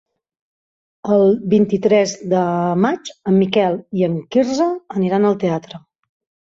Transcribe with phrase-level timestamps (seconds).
[1.15, 2.41] El vint-i-tres de
[2.87, 5.85] maig en Miquel i en Quirze aniran al teatre.